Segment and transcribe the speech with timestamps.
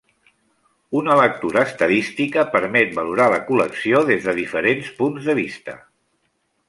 [1.01, 5.77] Una lectura estadística permet valorar la col·lecció des de diferents punts de vista.